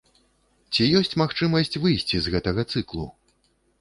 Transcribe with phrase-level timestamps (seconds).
[0.71, 3.05] Ці ёсць магчымасць выйсці з гэтага цыклу?